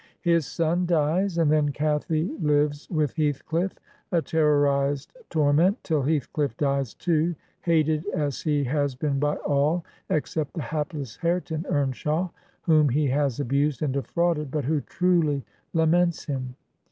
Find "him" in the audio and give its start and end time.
16.25-16.55